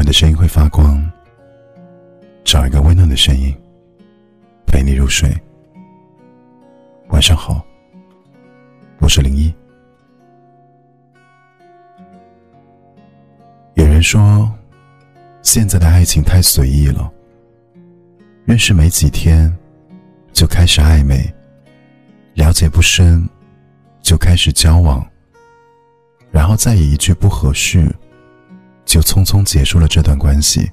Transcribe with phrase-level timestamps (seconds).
[0.00, 0.98] 晚的声音会发光，
[2.42, 3.54] 找一个温暖的声音
[4.66, 5.30] 陪你入睡。
[7.08, 7.62] 晚上好，
[9.00, 9.54] 我是零一。
[13.74, 14.50] 有人说，
[15.42, 17.12] 现在的爱情太随意了，
[18.46, 19.54] 认识没几天
[20.32, 21.30] 就开始暧昧，
[22.32, 23.22] 了解不深
[24.00, 25.06] 就开始交往，
[26.30, 27.94] 然后再以一句不合适。
[28.90, 30.68] 就匆匆结束了这段关系。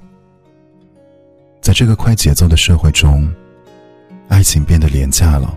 [1.62, 3.32] 在这个快节奏的社会中，
[4.28, 5.56] 爱情变得廉价了，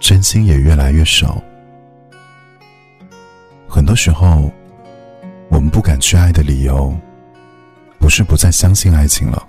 [0.00, 1.42] 真心也越来越少。
[3.68, 4.50] 很多时候，
[5.50, 6.96] 我们不敢去爱的理由，
[7.98, 9.46] 不是不再相信爱情了，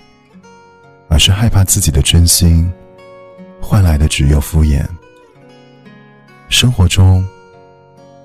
[1.08, 2.70] 而是害怕自己的真心
[3.62, 4.86] 换来的只有敷衍。
[6.50, 7.26] 生活中，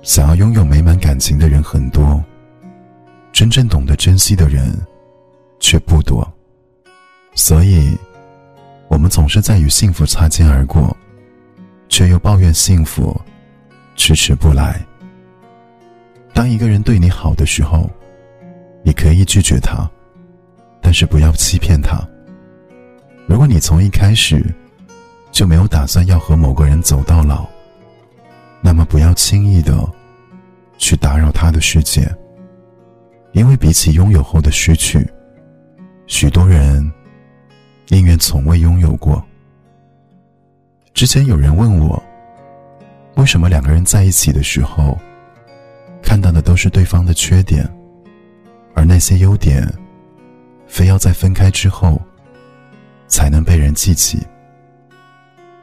[0.01, 2.21] 想要拥有美满感情的人很多。
[3.41, 4.71] 真正懂得珍惜的人，
[5.59, 6.21] 却不多。
[7.33, 7.97] 所以，
[8.87, 10.95] 我们总是在与幸福擦肩而过，
[11.89, 13.19] 却又抱怨幸福
[13.95, 14.79] 迟迟不来。
[16.35, 17.89] 当一个人对你好的时候，
[18.83, 19.89] 你可以拒绝他，
[20.79, 21.99] 但是不要欺骗他。
[23.25, 24.45] 如果你从一开始
[25.31, 27.47] 就没有打算要和某个人走到老，
[28.61, 29.83] 那么不要轻易的
[30.77, 32.07] 去打扰他的世界。
[33.33, 35.09] 因为比起拥有后的失去，
[36.05, 36.91] 许多人
[37.87, 39.23] 宁愿从未拥有过。
[40.93, 42.01] 之前有人问我，
[43.15, 44.99] 为什么两个人在一起的时候，
[46.03, 47.67] 看到的都是对方的缺点，
[48.75, 49.65] 而那些优点，
[50.67, 52.01] 非要在分开之后，
[53.07, 54.19] 才能被人记起？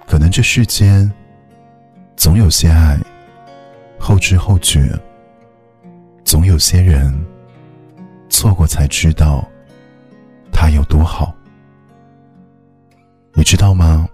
[0.06, 1.10] 可能这世间，
[2.16, 2.98] 总有些爱，
[3.98, 4.98] 后知后觉，
[6.24, 7.14] 总有些人。
[8.28, 9.46] 错过才知道，
[10.52, 11.34] 他有多好。
[13.34, 14.08] 你知道吗？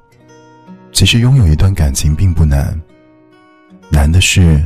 [0.93, 2.81] 其实拥有一段感情并不难，
[3.91, 4.65] 难的是，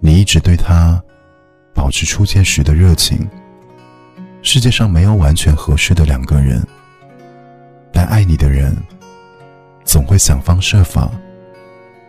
[0.00, 1.02] 你一直对他
[1.74, 3.28] 保持初见时的热情。
[4.42, 6.66] 世界上没有完全合适的两个人，
[7.92, 8.76] 但爱你的人，
[9.84, 11.10] 总会想方设法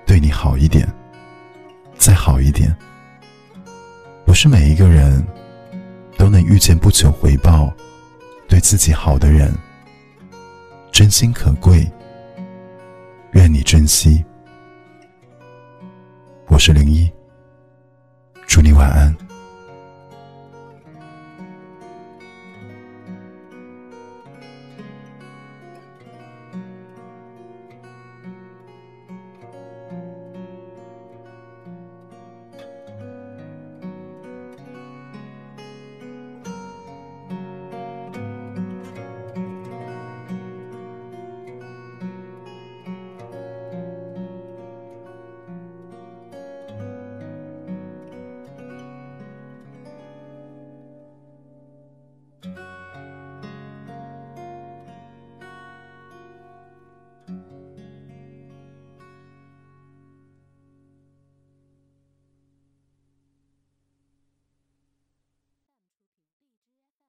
[0.06, 0.88] 对你好一点，
[1.98, 2.76] 再好一点。
[4.26, 5.26] 不是每一个人。
[6.18, 7.74] 都能遇见不求回报、
[8.48, 9.54] 对自己好的人，
[10.92, 11.90] 真心可贵。
[13.34, 14.24] 愿你珍惜。
[16.48, 17.12] 我是零一，
[18.48, 19.25] 祝你晚安。